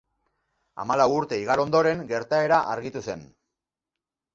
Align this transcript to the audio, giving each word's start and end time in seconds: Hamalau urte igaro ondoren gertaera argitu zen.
Hamalau 0.83 1.05
urte 1.17 1.39
igaro 1.43 1.67
ondoren 1.71 2.03
gertaera 2.15 2.63
argitu 2.77 3.09
zen. 3.09 3.27